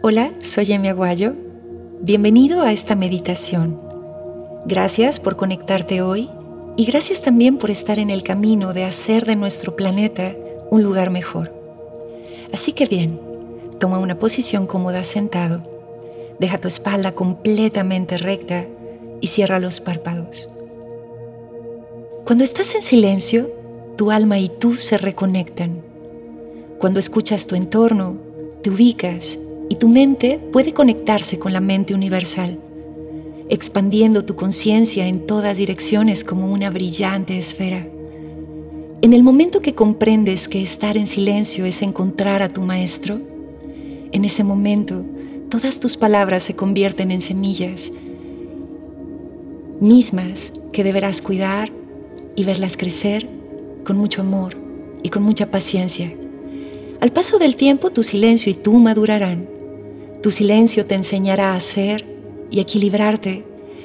[0.00, 1.34] Hola, soy Emi Aguayo.
[2.00, 3.80] Bienvenido a esta meditación.
[4.64, 6.30] Gracias por conectarte hoy
[6.76, 10.36] y gracias también por estar en el camino de hacer de nuestro planeta
[10.70, 11.52] un lugar mejor.
[12.52, 13.18] Así que bien,
[13.80, 15.64] toma una posición cómoda sentado,
[16.38, 18.66] deja tu espalda completamente recta
[19.20, 20.48] y cierra los párpados.
[22.24, 23.50] Cuando estás en silencio,
[23.96, 25.82] tu alma y tú se reconectan.
[26.78, 28.16] Cuando escuchas tu entorno,
[28.62, 32.58] te ubicas y tu mente puede conectarse con la mente universal,
[33.48, 37.86] expandiendo tu conciencia en todas direcciones como una brillante esfera.
[39.00, 43.20] En el momento que comprendes que estar en silencio es encontrar a tu maestro,
[44.10, 45.04] en ese momento
[45.50, 47.92] todas tus palabras se convierten en semillas
[49.80, 51.70] mismas que deberás cuidar
[52.34, 53.28] y verlas crecer
[53.84, 54.56] con mucho amor
[55.02, 56.12] y con mucha paciencia.
[57.00, 59.57] Al paso del tiempo tu silencio y tú madurarán
[60.22, 62.04] tu silencio te enseñará a ser
[62.50, 63.44] y equilibrarte.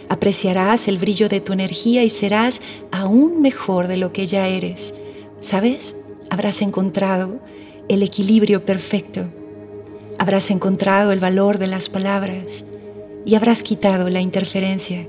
[0.10, 4.96] Apreciarás el brillo de tu energía y serás aún mejor de lo que ya eres.
[5.40, 5.96] ¿Sabes?
[6.30, 7.40] Habrás encontrado
[7.88, 9.28] el equilibrio perfecto.
[10.18, 12.66] Habrás encontrado el valor de las palabras
[13.26, 15.08] y habrás quitado la interferencia.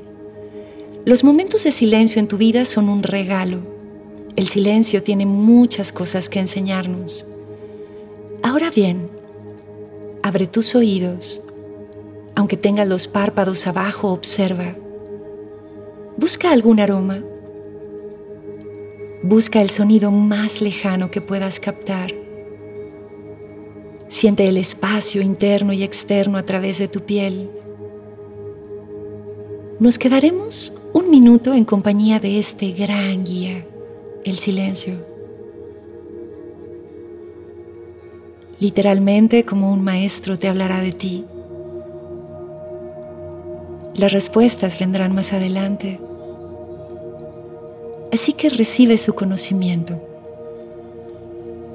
[1.04, 3.60] Los momentos de silencio en tu vida son un regalo.
[4.36, 7.26] El silencio tiene muchas cosas que enseñarnos.
[8.42, 9.10] Ahora bien,
[10.26, 11.42] Abre tus oídos.
[12.34, 14.74] Aunque tengas los párpados abajo, observa.
[16.16, 17.22] Busca algún aroma.
[19.22, 22.14] Busca el sonido más lejano que puedas captar.
[24.08, 27.50] Siente el espacio interno y externo a través de tu piel.
[29.78, 33.66] Nos quedaremos un minuto en compañía de este gran guía,
[34.24, 35.13] el silencio.
[38.64, 41.26] Literalmente como un maestro te hablará de ti.
[43.94, 46.00] Las respuestas vendrán más adelante.
[48.10, 50.00] Así que recibe su conocimiento.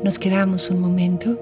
[0.03, 1.37] Nos quedamos un momento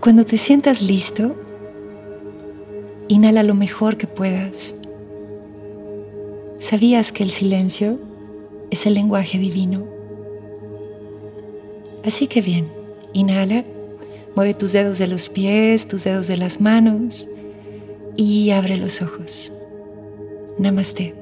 [0.00, 1.34] Cuando te sientas listo,
[3.08, 4.76] inhala lo mejor que puedas.
[6.58, 7.98] ¿Sabías que el silencio
[8.70, 9.86] es el lenguaje divino?
[12.04, 12.68] Así que bien,
[13.12, 13.64] inhala,
[14.36, 17.28] mueve tus dedos de los pies, tus dedos de las manos
[18.16, 19.50] y abre los ojos.
[20.58, 21.17] Namaste.